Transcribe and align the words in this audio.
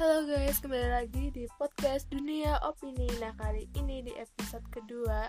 Halo 0.00 0.24
guys, 0.24 0.56
kembali 0.64 0.96
lagi 0.96 1.28
di 1.28 1.44
podcast 1.60 2.08
Dunia 2.08 2.56
Opini. 2.64 3.04
Nah 3.20 3.36
kali 3.36 3.68
ini 3.76 4.00
di 4.00 4.16
episode 4.16 4.64
kedua 4.72 5.28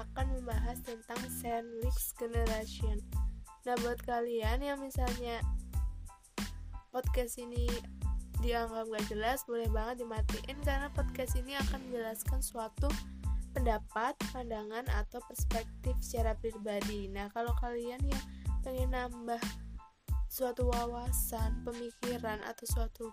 akan 0.00 0.40
membahas 0.40 0.80
tentang 0.80 1.20
sandwich 1.28 2.16
generation. 2.16 2.96
Nah 3.68 3.76
buat 3.84 4.00
kalian 4.08 4.64
yang 4.64 4.80
misalnya 4.80 5.44
podcast 6.96 7.36
ini 7.36 7.68
dianggap 8.40 8.88
gak 8.88 9.04
jelas 9.12 9.44
Boleh 9.44 9.68
banget 9.68 10.08
dimatiin 10.08 10.64
karena 10.64 10.88
podcast 10.96 11.36
ini 11.36 11.52
akan 11.68 11.76
menjelaskan 11.84 12.40
suatu 12.40 12.88
pendapat, 13.52 14.16
pandangan, 14.32 14.88
atau 14.96 15.20
perspektif 15.28 15.92
secara 16.00 16.32
pribadi. 16.40 17.12
Nah 17.12 17.28
kalau 17.36 17.52
kalian 17.60 18.00
yang 18.00 18.24
pengen 18.64 18.96
nambah 18.96 19.44
suatu 20.32 20.72
wawasan, 20.72 21.60
pemikiran, 21.68 22.40
atau 22.48 22.64
suatu 22.64 23.12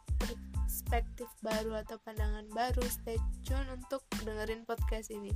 perspektif 0.73 1.30
baru 1.45 1.86
atau 1.86 2.02
pandangan 2.02 2.50
baru 2.50 2.82
stay 2.90 3.22
tune 3.45 3.70
untuk 3.70 4.02
dengerin 4.26 4.66
podcast 4.66 5.13
ini. 5.13 5.30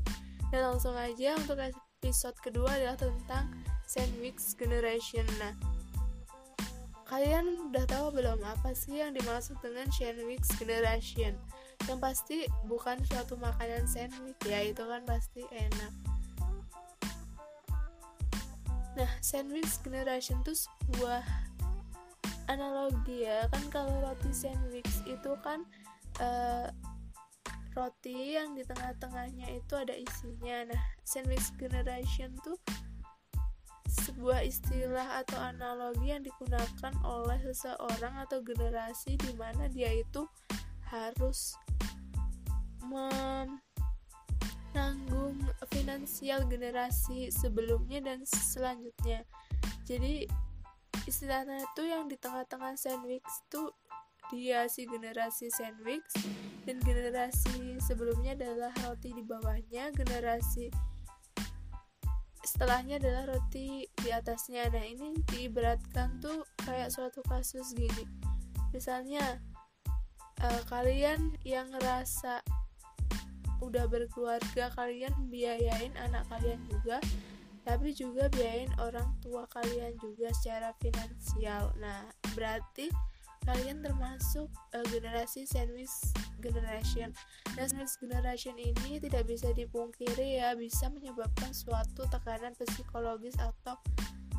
Dan 0.50 0.74
langsung 0.74 0.98
aja 0.98 1.38
untuk 1.38 1.62
episode 1.62 2.34
kedua 2.42 2.74
adalah 2.74 2.98
tentang 2.98 3.54
sandwich 3.86 4.42
generation. 4.58 5.22
Nah 5.38 5.54
kalian 7.06 7.70
udah 7.70 7.86
tahu 7.86 8.18
belum 8.18 8.42
apa 8.42 8.74
sih 8.74 8.98
yang 8.98 9.14
dimaksud 9.14 9.62
dengan 9.62 9.86
sandwich 9.94 10.50
generation? 10.58 11.38
Yang 11.86 12.00
pasti 12.02 12.38
bukan 12.66 12.98
suatu 13.06 13.38
makanan 13.38 13.86
sandwich 13.86 14.42
ya 14.50 14.66
itu 14.66 14.82
kan 14.82 15.06
pasti 15.06 15.46
enak. 15.54 15.94
Nah 18.98 19.12
sandwich 19.22 19.86
generation 19.86 20.42
itu 20.42 20.66
sebuah 20.66 21.47
analogi 22.48 23.28
ya. 23.28 23.48
Kan 23.52 23.64
kalau 23.72 23.94
roti 24.04 24.32
sandwich 24.34 24.92
itu 25.08 25.32
kan 25.44 25.64
uh, 26.20 26.68
roti 27.78 28.34
yang 28.36 28.58
di 28.58 28.66
tengah-tengahnya 28.66 29.54
itu 29.54 29.74
ada 29.78 29.94
isinya. 29.94 30.74
Nah 30.74 30.82
sandwich 31.06 31.54
generation 31.62 32.34
tuh 32.42 32.58
sebuah 33.88 34.44
istilah 34.44 35.24
atau 35.24 35.40
analogi 35.40 36.12
yang 36.12 36.24
digunakan 36.24 36.94
oleh 37.08 37.40
seseorang 37.40 38.20
atau 38.28 38.44
generasi 38.44 39.16
di 39.16 39.32
mana 39.40 39.72
dia 39.72 39.88
itu 39.96 40.28
harus 40.92 41.56
menanggung 42.88 43.60
finansial 45.72 46.44
generasi 46.48 47.32
sebelumnya 47.32 48.04
dan 48.04 48.24
selanjutnya. 48.28 49.24
Jadi 49.88 50.28
istilahnya 51.08 51.64
itu 51.64 51.84
yang 51.88 52.12
di 52.12 52.20
tengah-tengah 52.20 52.76
sandwich 52.76 53.24
itu 53.24 53.64
dia 54.28 54.68
si 54.68 54.84
generasi 54.84 55.48
sandwich 55.48 56.12
dan 56.68 56.84
generasi 56.84 57.80
sebelumnya 57.80 58.36
adalah 58.36 58.76
roti 58.84 59.16
di 59.16 59.24
bawahnya 59.24 59.96
generasi 59.96 60.68
setelahnya 62.48 63.04
adalah 63.04 63.36
roti 63.36 63.84
di 63.92 64.10
atasnya. 64.10 64.72
Nah 64.72 64.84
ini 64.88 65.20
diibaratkan 65.28 66.24
tuh 66.24 66.48
kayak 66.64 66.96
suatu 66.96 67.20
kasus 67.28 67.76
gini. 67.76 68.08
Misalnya 68.72 69.44
uh, 70.40 70.62
kalian 70.72 71.36
yang 71.44 71.68
ngerasa 71.76 72.40
udah 73.60 73.90
berkeluarga 73.92 74.72
kalian 74.80 75.12
biayain 75.28 75.92
anak 76.00 76.24
kalian 76.32 76.62
juga 76.72 77.04
tapi 77.68 77.92
juga 77.92 78.32
biayain 78.32 78.72
orang 78.80 79.12
tua 79.20 79.44
kalian 79.52 79.92
juga 80.00 80.32
secara 80.40 80.72
finansial. 80.80 81.76
Nah 81.84 82.08
berarti 82.32 82.88
kalian 83.44 83.84
termasuk 83.84 84.48
uh, 84.72 84.86
generasi 84.88 85.44
sandwich 85.44 85.92
generation. 86.40 87.12
Nah 87.60 87.68
sandwich 87.68 88.00
generation 88.00 88.56
ini 88.56 89.04
tidak 89.04 89.28
bisa 89.28 89.52
dipungkiri 89.52 90.40
ya 90.40 90.56
bisa 90.56 90.88
menyebabkan 90.88 91.52
suatu 91.52 92.08
tekanan 92.08 92.56
psikologis 92.56 93.36
atau 93.36 93.76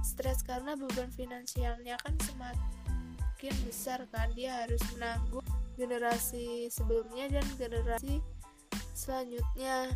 stres 0.01 0.41
karena 0.41 0.73
beban 0.73 1.13
finansialnya 1.13 2.01
kan 2.01 2.17
semakin 2.25 3.55
besar 3.69 4.09
kan. 4.09 4.33
Dia 4.33 4.65
harus 4.65 4.81
menanggung 4.97 5.45
generasi 5.77 6.73
sebelumnya 6.73 7.29
dan 7.29 7.45
generasi 7.61 8.25
selanjutnya 8.97 9.95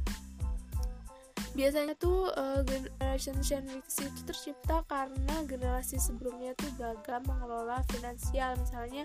biasanya 1.52 1.92
tuh 2.00 2.32
uh, 2.32 2.64
generation 2.64 3.36
sandwich 3.44 3.92
itu 4.00 4.20
tercipta 4.24 4.80
karena 4.88 5.44
generasi 5.44 6.00
sebelumnya 6.00 6.56
tuh 6.56 6.72
gagal 6.80 7.20
mengelola 7.28 7.84
finansial. 7.92 8.56
Misalnya 8.56 9.04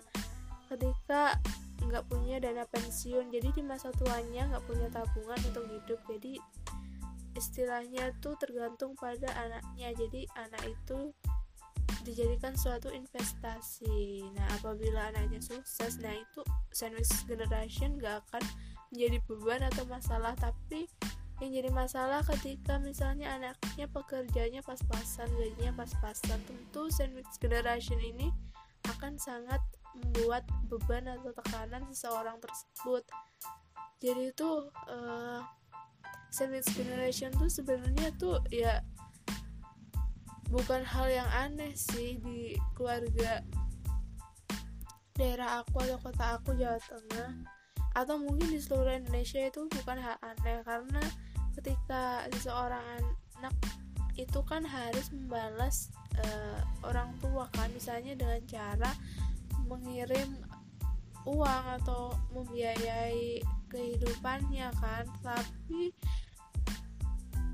ketika 0.72 1.40
nggak 1.88 2.04
punya 2.10 2.42
dana 2.42 2.68
pensiun 2.68 3.32
jadi 3.32 3.54
di 3.54 3.64
masa 3.64 3.94
tuanya 3.96 4.50
nggak 4.52 4.66
punya 4.68 4.88
tabungan 4.92 5.40
untuk 5.52 5.66
hidup. 5.68 6.00
Jadi 6.08 6.34
istilahnya 7.36 8.16
tuh 8.24 8.40
tergantung 8.40 8.96
pada 8.96 9.28
anaknya. 9.38 9.92
Jadi 9.94 10.26
anak 10.40 10.64
itu 10.66 11.12
dijadikan 12.08 12.56
suatu 12.56 12.88
investasi. 12.88 14.24
Nah 14.32 14.48
apabila 14.56 15.12
anaknya 15.12 15.44
sukses 15.44 16.00
nah 16.00 16.16
itu 16.16 16.42
sandwich 16.72 17.12
generation 17.28 18.00
gak 18.00 18.24
akan 18.28 18.44
menjadi 18.96 19.20
beban 19.28 19.62
atau 19.68 19.84
masalah. 19.92 20.32
Tapi 20.40 20.88
yang 21.38 21.52
jadi 21.54 21.70
masalah 21.70 22.26
ketika 22.26 22.82
misalnya 22.82 23.30
anaknya 23.38 23.86
pekerjaannya 23.94 24.66
pas-pasan 24.66 25.30
gajinya 25.38 25.70
pas-pasan 25.78 26.42
tentu 26.50 26.90
sandwich 26.90 27.30
generation 27.38 28.02
ini 28.02 28.34
akan 28.90 29.22
sangat 29.22 29.62
membuat 29.94 30.46
beban 30.66 31.06
atau 31.06 31.34
tekanan 31.34 31.86
seseorang 31.94 32.42
tersebut. 32.42 33.04
Jadi 34.02 34.34
itu 34.34 34.50
uh, 34.90 35.42
sandwich 36.34 36.70
generation 36.74 37.34
tuh 37.34 37.50
sebenarnya 37.50 38.14
tuh 38.18 38.42
ya 38.50 38.82
bukan 40.50 40.82
hal 40.86 41.08
yang 41.12 41.30
aneh 41.34 41.76
sih 41.76 42.18
di 42.22 42.56
keluarga 42.74 43.44
daerah 45.18 45.66
aku 45.66 45.82
atau 45.82 45.98
kota 46.02 46.26
aku 46.38 46.54
Jawa 46.58 46.78
Tengah. 46.82 47.32
Atau 47.98 48.22
mungkin 48.22 48.54
di 48.54 48.62
seluruh 48.62 48.94
Indonesia 48.94 49.42
itu 49.42 49.66
bukan 49.66 49.98
hal 49.98 50.18
aneh 50.22 50.62
karena 50.62 51.02
ketika 51.58 52.30
seseorang 52.38 53.02
anak 53.42 53.54
itu 54.18 54.42
kan 54.46 54.66
harus 54.66 55.14
membalas 55.14 55.94
uh, 56.18 56.62
orang 56.86 57.14
tua 57.22 57.46
kan 57.54 57.70
misalnya 57.74 58.18
dengan 58.18 58.42
cara 58.50 58.92
mengirim 59.70 60.38
uang 61.28 61.66
atau 61.82 62.16
membiayai 62.34 63.42
kehidupannya 63.70 64.70
kan. 64.80 65.06
Tapi 65.22 65.92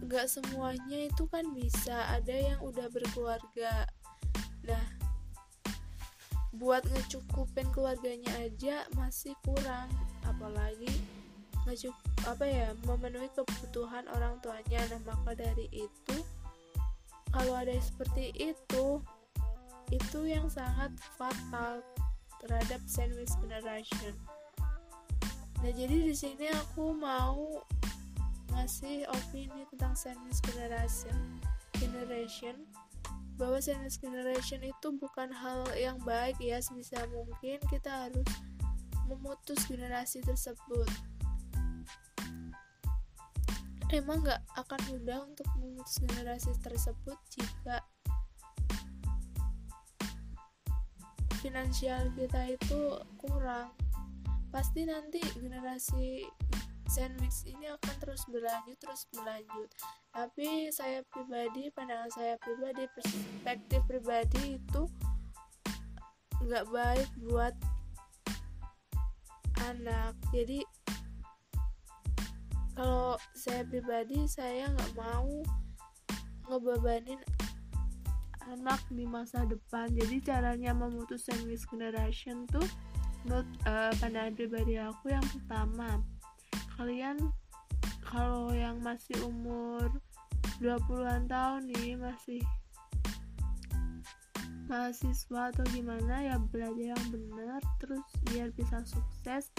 nggak 0.04 0.28
semuanya 0.28 1.08
itu 1.08 1.24
kan 1.28 1.48
bisa 1.56 2.12
ada 2.16 2.36
yang 2.36 2.60
udah 2.64 2.88
berkeluarga. 2.92 3.88
Nah 4.64 4.86
buat 6.54 6.86
ngecukupin 6.86 7.66
keluarganya 7.74 8.30
aja 8.38 8.86
masih 8.94 9.34
kurang 9.42 9.90
apalagi 10.22 10.92
ngajak 11.64 11.96
apa 12.28 12.46
ya 12.46 12.68
memenuhi 12.88 13.32
kebutuhan 13.32 14.08
orang 14.12 14.40
tuanya. 14.44 14.82
Nah 14.92 15.02
maka 15.08 15.36
dari 15.36 15.68
itu 15.72 16.18
kalau 17.34 17.58
ada 17.58 17.74
seperti 17.80 18.36
itu 18.36 19.02
itu 19.92 20.20
yang 20.26 20.48
sangat 20.48 20.94
fatal 21.20 21.82
terhadap 22.44 22.82
sandwich 22.86 23.32
generation. 23.40 24.16
Nah 25.64 25.72
jadi 25.72 26.12
di 26.12 26.16
sini 26.16 26.52
aku 26.52 26.92
mau 26.92 27.64
ngasih 28.54 29.10
opini 29.10 29.66
tentang 29.74 29.98
sandwich 29.98 30.40
generation 30.46 31.42
generation 31.82 32.56
bahwa 33.34 33.58
sandwich 33.58 33.98
generation 33.98 34.62
itu 34.62 34.88
bukan 35.02 35.34
hal 35.34 35.66
yang 35.74 35.98
baik 36.06 36.38
ya 36.38 36.62
sebisa 36.62 37.02
mungkin 37.10 37.58
kita 37.66 38.08
harus 38.08 38.30
memutus 39.10 39.66
generasi 39.66 40.22
tersebut 40.22 40.86
memang 43.94 44.26
nggak 44.26 44.42
akan 44.58 44.82
mudah 44.90 45.22
untuk 45.22 45.46
memutus 45.62 46.02
generasi 46.02 46.50
tersebut 46.66 47.14
jika 47.30 47.78
finansial 51.46 52.10
kita 52.18 52.58
itu 52.58 52.98
kurang. 53.22 53.70
Pasti 54.50 54.90
nanti 54.90 55.22
generasi 55.38 56.26
sandwich 56.90 57.46
ini 57.46 57.70
akan 57.70 57.96
terus 58.02 58.26
berlanjut 58.26 58.78
terus 58.82 59.06
berlanjut. 59.14 59.70
Tapi 60.10 60.74
saya 60.74 61.06
pribadi 61.14 61.70
pandangan 61.70 62.10
saya 62.10 62.34
pribadi 62.42 62.90
perspektif 62.98 63.82
pribadi 63.86 64.58
itu 64.58 64.90
nggak 66.42 66.66
baik 66.74 67.10
buat 67.30 67.54
anak. 69.70 70.18
Jadi 70.34 70.66
kalau 72.74 73.16
saya 73.38 73.62
pribadi 73.66 74.26
saya 74.26 74.70
nggak 74.74 74.94
mau 74.98 75.30
ngebebanin 76.50 77.22
anak 78.52 78.82
di 78.92 79.08
masa 79.08 79.48
depan. 79.48 79.88
Jadi 79.96 80.20
caranya 80.20 80.76
memutus 80.76 81.26
sandwich 81.30 81.64
generation 81.72 82.44
tuh 82.52 82.66
menurut 83.24 83.48
uh, 83.64 83.92
pandangan 84.04 84.36
pribadi 84.36 84.76
aku 84.76 85.16
yang 85.16 85.24
pertama 85.24 86.04
kalian 86.76 87.16
kalau 88.04 88.52
yang 88.52 88.84
masih 88.84 89.16
umur 89.24 89.88
20-an 90.60 91.26
tahun 91.32 91.72
nih 91.72 91.96
masih 91.96 92.44
mahasiswa 94.74 95.54
atau 95.54 95.62
gimana 95.70 96.26
ya 96.26 96.42
belajar 96.50 96.98
yang 96.98 97.06
benar 97.14 97.62
terus 97.78 98.02
biar 98.26 98.50
bisa 98.58 98.82
sukses 98.82 99.54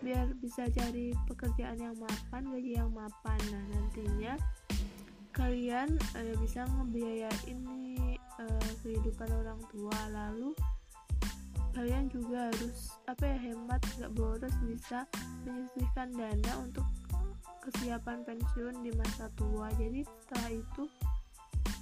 biar 0.00 0.32
bisa 0.40 0.72
cari 0.72 1.12
pekerjaan 1.28 1.76
yang 1.76 1.96
mapan 2.00 2.48
gaji 2.48 2.80
yang 2.80 2.88
mapan. 2.92 3.36
Nah 3.52 3.64
nantinya 3.76 4.34
kalian 5.36 6.00
uh, 6.16 6.34
bisa 6.40 6.64
ngebiayain 6.64 7.58
nih 7.60 8.16
uh, 8.40 8.70
kehidupan 8.80 9.28
orang 9.32 9.60
tua. 9.68 9.98
Lalu 10.12 10.56
kalian 11.76 12.08
juga 12.08 12.48
harus 12.48 12.96
apa 13.04 13.36
ya 13.36 13.38
hemat 13.52 13.80
gak 14.00 14.12
boros 14.16 14.54
bisa 14.64 15.04
menyisihkan 15.44 16.08
dana 16.16 16.52
untuk 16.64 16.86
kesiapan 17.64 18.24
pensiun 18.24 18.80
di 18.80 18.92
masa 18.96 19.28
tua. 19.36 19.68
Jadi 19.76 20.04
setelah 20.04 20.52
itu 20.52 20.84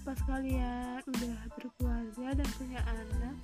pas 0.02 0.19
kalian 0.26 0.99
udah 1.06 1.38
berkeluarga 1.54 2.28
dan 2.34 2.49
punya 2.58 2.81
anak 2.90 3.38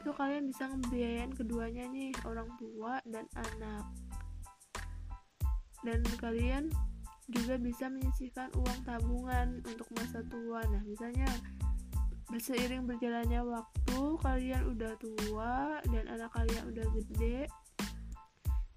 itu 0.00 0.16
kalian 0.16 0.48
bisa 0.48 0.64
ngebiayain 0.64 1.32
keduanya 1.36 1.84
nih 1.92 2.16
orang 2.24 2.48
tua 2.56 3.04
dan 3.04 3.28
anak. 3.36 3.84
Dan 5.84 6.00
kalian 6.16 6.72
juga 7.28 7.60
bisa 7.60 7.92
menyisihkan 7.92 8.48
uang 8.56 8.80
tabungan 8.88 9.60
untuk 9.60 9.88
masa 9.92 10.24
tua. 10.24 10.64
Nah 10.72 10.80
misalnya 10.88 11.28
seiring 12.32 12.88
berjalannya 12.88 13.44
waktu 13.44 14.00
kalian 14.24 14.72
udah 14.72 14.92
tua 14.96 15.84
dan 15.92 16.04
anak 16.08 16.32
kalian 16.32 16.64
udah 16.72 16.86
gede 16.96 17.44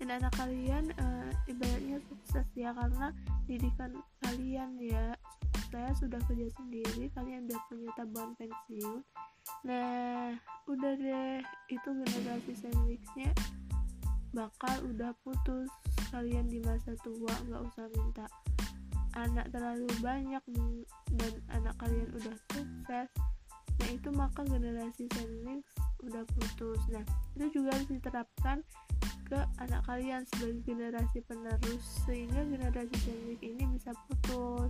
dan 0.03 0.19
anak 0.19 0.33
kalian 0.35 0.91
uh, 0.99 1.31
ibaratnya 1.47 2.01
sukses 2.11 2.44
ya 2.57 2.75
karena 2.75 3.15
didikan 3.47 3.94
kalian 4.25 4.75
ya 4.81 5.15
saya 5.73 5.89
sudah 5.97 6.21
kerja 6.29 6.45
sendiri 6.53 7.09
kalian 7.17 7.49
udah 7.49 7.61
punya 7.65 7.89
tabungan 7.97 8.37
pensiun. 8.37 9.01
Nah 9.65 10.37
udah 10.69 10.93
deh 11.01 11.41
itu 11.73 11.89
generasi 11.89 12.53
sandwichnya 12.53 13.33
bakal 14.37 14.85
udah 14.85 15.17
putus. 15.25 15.65
Kalian 16.13 16.45
di 16.45 16.61
masa 16.61 16.93
tua 17.01 17.33
nggak 17.49 17.61
usah 17.73 17.89
minta 17.89 18.29
anak 19.17 19.49
terlalu 19.49 19.89
banyak 19.97 20.45
dan 21.17 21.33
anak 21.57 21.73
kalian 21.81 22.09
udah 22.21 22.37
sukses. 22.53 23.09
Nah 23.81 23.89
itu 23.89 24.13
maka 24.13 24.45
generasi 24.45 25.09
sandwich 25.09 25.65
udah 26.05 26.21
putus. 26.37 26.81
Nah 26.93 27.01
itu 27.33 27.49
juga 27.49 27.73
harus 27.73 27.89
diterapkan 27.89 28.61
ke 29.25 29.41
anak 29.57 29.81
kalian 29.89 30.21
sebagai 30.29 30.61
generasi 30.69 31.25
penerus 31.25 31.81
sehingga 32.05 32.45
generasi 32.45 32.93
sandwich 33.01 33.41
ini 33.41 33.65
bisa 33.73 33.89
putus 34.05 34.69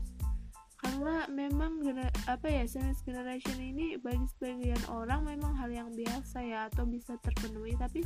memang 1.32 1.84
apa 2.26 2.48
ya 2.48 2.64
sandwich 2.68 3.04
generation 3.06 3.56
ini 3.60 4.00
bagi 4.00 4.24
sebagian 4.38 4.80
orang 4.92 5.28
memang 5.28 5.54
hal 5.56 5.70
yang 5.70 5.90
biasa 5.94 6.44
ya 6.44 6.68
atau 6.72 6.84
bisa 6.88 7.16
terpenuhi. 7.22 7.76
Tapi 7.76 8.02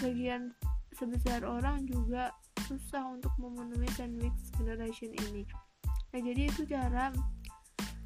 bagian 0.00 0.52
sebesar 0.96 1.44
orang 1.44 1.84
juga 1.88 2.32
susah 2.68 3.16
untuk 3.16 3.32
memenuhi 3.40 3.88
sandwich 3.96 4.40
generation 4.56 5.12
ini. 5.30 5.44
Nah 6.12 6.20
jadi 6.20 6.42
itu 6.48 6.68
cara 6.68 7.12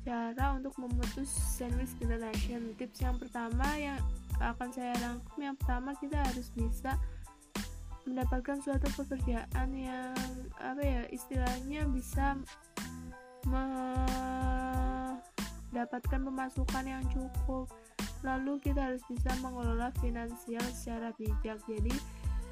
cara 0.06 0.44
untuk 0.54 0.74
memutus 0.78 1.28
sandwich 1.30 1.94
generation. 1.98 2.74
Tips 2.78 3.02
yang 3.02 3.18
pertama 3.18 3.66
yang 3.74 3.98
akan 4.38 4.68
saya 4.70 4.92
rangkum 5.00 5.38
yang 5.40 5.56
pertama 5.56 5.96
kita 5.98 6.20
harus 6.20 6.52
bisa 6.52 6.94
mendapatkan 8.06 8.62
suatu 8.62 8.86
pekerjaan 8.94 9.68
yang 9.74 10.14
apa 10.62 10.78
ya 10.78 11.02
istilahnya 11.10 11.90
bisa 11.90 12.38
mendapatkan 13.46 16.20
pemasukan 16.26 16.84
yang 16.84 17.04
cukup. 17.10 17.70
Lalu 18.24 18.58
kita 18.64 18.80
harus 18.90 19.02
bisa 19.06 19.30
mengelola 19.38 19.92
finansial 20.02 20.64
secara 20.74 21.12
bijak. 21.14 21.62
Jadi 21.64 21.94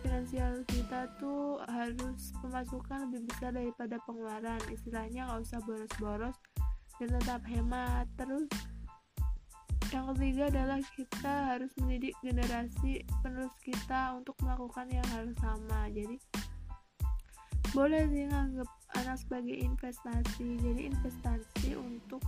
finansial 0.04 0.60
kita 0.68 1.08
tuh 1.16 1.56
harus 1.64 2.36
pemasukan 2.44 3.08
lebih 3.08 3.24
besar 3.32 3.56
daripada 3.56 3.96
pengeluaran. 4.04 4.60
Istilahnya 4.70 5.26
nggak 5.26 5.42
usah 5.44 5.60
boros-boros 5.64 6.36
dan 7.00 7.08
tetap 7.18 7.42
hemat. 7.48 8.06
Terus 8.14 8.46
yang 9.94 10.10
ketiga 10.14 10.50
adalah 10.50 10.80
kita 10.98 11.34
harus 11.54 11.70
mendidik 11.78 12.18
generasi 12.18 13.06
penerus 13.22 13.54
kita 13.62 14.18
untuk 14.18 14.34
melakukan 14.42 14.90
yang 14.90 15.06
hal 15.14 15.30
sama. 15.38 15.86
Jadi 15.90 16.18
boleh 17.74 18.06
sih 18.08 18.30
nganggap 18.30 18.70
anak 19.02 19.16
sebagai 19.18 19.56
investasi. 19.58 20.46
Jadi 20.62 20.94
investasi 20.94 21.74
untuk 21.74 22.22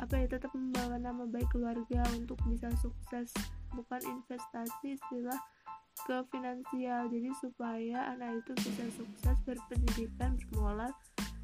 apa 0.00 0.18
ya 0.18 0.26
tetap 0.26 0.50
membawa 0.56 0.98
nama 0.98 1.28
baik 1.28 1.52
keluarga 1.52 2.02
untuk 2.16 2.40
bisa 2.48 2.72
sukses. 2.80 3.30
Bukan 3.76 4.00
investasi 4.02 4.96
istilah 4.96 5.36
ke 6.08 6.24
finansial. 6.32 7.12
Jadi 7.12 7.30
supaya 7.38 8.16
anak 8.16 8.40
itu 8.40 8.52
bisa 8.56 8.84
sukses 8.96 9.36
berpendidikan 9.44 10.40
bermoral 10.50 10.90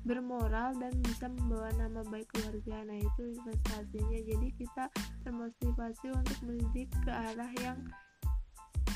bermoral 0.09 0.73
dan 0.81 0.95
bisa 1.05 1.29
membawa 1.29 1.69
nama 1.77 2.01
baik 2.09 2.25
keluarga. 2.33 2.89
Nah 2.89 2.97
itu 2.97 3.23
investasinya. 3.37 4.21
Jadi 4.25 4.49
kita 4.57 4.85
termotivasi 5.29 6.09
untuk 6.17 6.39
mendidik 6.49 6.89
ke 7.05 7.13
arah 7.13 7.53
yang 7.61 7.79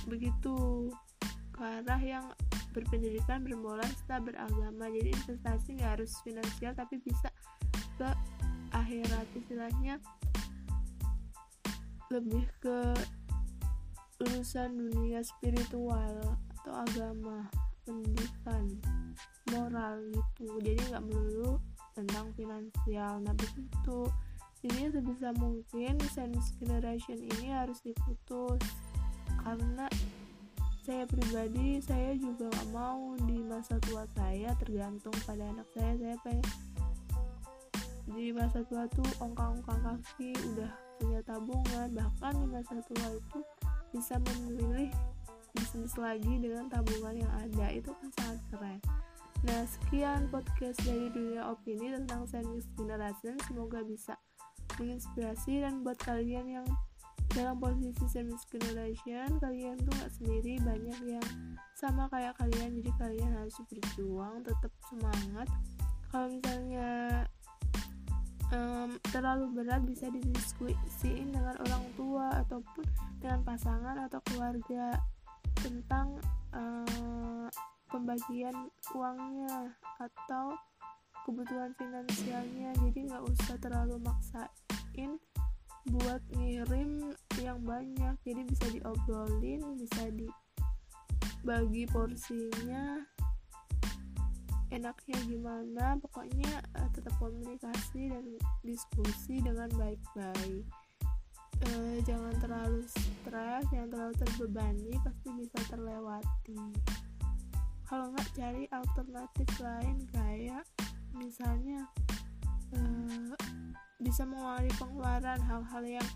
begitu 0.09 0.89
ke 1.53 1.61
arah 1.61 2.01
yang 2.01 2.27
berpendidikan 2.73 3.45
bermoral 3.45 3.87
serta 4.03 4.19
beragama. 4.25 4.89
Jadi 4.89 5.13
investasi 5.13 5.79
nggak 5.79 6.01
harus 6.01 6.13
finansial 6.25 6.73
tapi 6.73 6.99
bisa 7.05 7.29
ke 8.01 8.09
akhirat. 8.73 9.27
Istilahnya 9.37 10.01
lebih 12.13 12.45
ke 12.61 12.93
urusan 14.21 14.77
dunia 14.77 15.21
spiritual 15.25 16.21
atau 16.61 16.73
agama 16.73 17.49
pendidikan 17.85 18.69
moral 19.53 20.01
gitu. 20.13 20.61
Jadi 20.65 20.81
nggak 20.93 21.05
melulu 21.05 21.61
tentang 21.93 22.33
finansial. 22.37 23.21
Nah 23.21 23.35
begitu. 23.37 24.09
Jadi 24.63 24.95
sebisa 24.95 25.35
mungkin 25.43 25.99
sense 26.15 26.55
generation 26.63 27.19
ini 27.19 27.51
harus 27.51 27.83
diputus 27.83 28.63
karena 29.43 29.91
saya 30.83 31.07
pribadi 31.07 31.79
saya 31.79 32.19
juga 32.19 32.51
gak 32.51 32.71
mau 32.75 33.15
di 33.23 33.39
masa 33.47 33.79
tua 33.87 34.03
saya 34.19 34.51
tergantung 34.59 35.15
pada 35.23 35.47
anak 35.47 35.69
saya. 35.71 35.95
Saya 35.95 36.17
pengen 36.27 36.47
di 38.11 38.35
masa 38.35 38.67
tua 38.67 38.91
tuh 38.91 39.07
ongkang-ongkang 39.23 39.79
kaki 39.79 40.35
udah 40.53 40.71
punya 40.99 41.21
tabungan. 41.23 41.87
Bahkan 41.95 42.35
di 42.35 42.47
masa 42.51 42.77
tua 42.83 43.07
itu 43.15 43.39
bisa 43.95 44.19
memilih 44.19 44.91
bisnis 45.55 45.95
lagi 45.95 46.35
dengan 46.43 46.67
tabungan 46.67 47.15
yang 47.15 47.33
ada. 47.39 47.67
Itu 47.71 47.95
kan 48.03 48.11
sangat 48.19 48.43
keren. 48.51 48.79
Nah 49.47 49.63
sekian 49.71 50.27
podcast 50.35 50.83
dari 50.83 51.15
dunia 51.15 51.47
opini 51.47 51.95
tentang 51.95 52.27
sandwich 52.27 52.67
generation. 52.75 53.39
Semoga 53.47 53.87
bisa 53.87 54.19
menginspirasi 54.83 55.63
dan 55.63 55.87
buat 55.87 56.03
kalian 56.03 56.59
yang 56.59 56.67
dalam 57.33 57.57
posisi 57.57 58.05
semi 58.09 58.37
generation 58.53 59.41
kalian 59.41 59.81
tuh 59.81 59.93
gak 59.97 60.13
sendiri 60.21 60.61
banyak 60.61 60.99
yang 61.17 61.29
sama 61.77 62.07
kayak 62.13 62.37
kalian. 62.37 62.77
Jadi 62.81 62.91
kalian 63.01 63.31
harus 63.37 63.57
berjuang 63.69 64.45
tetap 64.45 64.73
semangat. 64.93 65.49
Kalau 66.13 66.29
misalnya 66.29 66.91
um, 68.53 69.01
terlalu 69.11 69.49
berat 69.57 69.83
bisa 69.89 70.13
didiskusiin 70.13 71.33
dengan 71.33 71.57
orang 71.65 71.85
tua 71.97 72.29
ataupun 72.45 72.85
dengan 73.19 73.41
pasangan 73.49 73.97
atau 74.07 74.21
keluarga 74.29 75.01
tentang 75.65 76.21
uh, 76.53 77.49
pembagian 77.89 78.55
uangnya 78.93 79.73
atau 79.97 80.53
kebutuhan 81.25 81.73
finansialnya. 81.81 82.77
Jadi 82.77 83.09
nggak 83.09 83.25
usah 83.25 83.57
terlalu 83.57 83.97
maksain 84.05 85.17
buat 85.91 86.23
ngirim 86.39 87.11
yang 87.43 87.59
banyak. 87.67 88.15
Jadi 88.23 88.43
bisa 88.47 88.67
diobrolin 88.71 89.63
bisa 89.79 90.03
dibagi 90.15 91.85
porsinya. 91.91 93.03
Enaknya 94.73 95.19
gimana 95.29 96.01
pokoknya 96.01 96.65
uh, 96.81 96.89
tetap 96.97 97.13
komunikasi 97.21 98.09
dan 98.09 98.25
diskusi 98.65 99.43
dengan 99.45 99.69
baik-baik. 99.77 100.65
Uh, 101.63 101.95
jangan 102.03 102.35
terlalu 102.43 102.83
stres 102.91 103.63
jangan 103.71 103.89
terlalu 103.95 104.15
terbebani 104.19 104.93
pasti 105.05 105.29
bisa 105.37 105.59
terlewati. 105.69 106.63
Kalau 107.85 108.09
nggak 108.17 108.33
cari 108.33 108.65
alternatif 108.73 109.49
lain 109.61 110.01
kayak 110.17 110.65
misalnya 111.13 111.85
uh, 112.73 113.37
bisa 114.03 114.27
mengurangi 114.27 114.73
pengeluaran 114.77 115.41
hal-hal 115.47 115.85
yang 115.87 116.09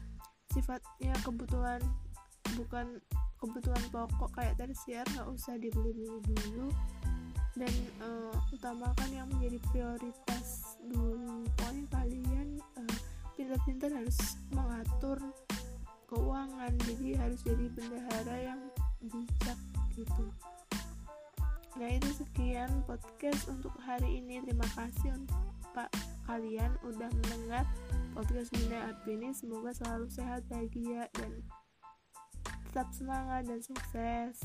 sifatnya 0.50 1.14
kebutuhan 1.22 1.80
bukan 2.58 2.98
kebutuhan 3.38 3.84
pokok 3.92 4.30
kayak 4.34 4.56
tersier 4.58 5.06
nggak 5.14 5.28
usah 5.30 5.54
dibeli-beli 5.56 6.20
dulu. 6.24 6.68
Dan 7.56 7.72
uh, 8.04 8.36
utamakan 8.52 9.08
yang 9.16 9.26
menjadi 9.32 9.56
prioritas 9.72 10.76
dulu 10.84 11.48
pokoknya 11.56 11.84
kalian 11.88 12.48
uh, 12.76 12.96
pintar-pintar 13.32 13.96
harus 13.96 14.36
mengatur 14.52 15.16
keuangan 16.04 16.76
jadi 16.84 17.16
harus 17.16 17.40
jadi 17.40 17.66
bendahara 17.72 18.36
yang 18.52 18.60
bijak 19.00 19.58
gitu. 19.96 20.26
Nah 21.76 21.88
itu 21.92 22.08
sekian 22.12 22.84
podcast 22.84 23.48
untuk 23.48 23.72
hari 23.84 24.20
ini. 24.20 24.44
Terima 24.44 24.68
kasih 24.76 25.16
untuk 25.16 25.55
pak 25.76 25.92
kalian 26.24 26.72
udah 26.88 27.12
mendengar 27.12 27.68
podcast 28.16 28.48
Bunda 28.56 28.96
ini 29.04 29.28
semoga 29.36 29.76
selalu 29.76 30.08
sehat 30.08 30.40
bahagia 30.48 31.04
dan 31.20 31.44
tetap 32.64 32.88
semangat 32.96 33.44
dan 33.44 33.60
sukses 33.60 34.40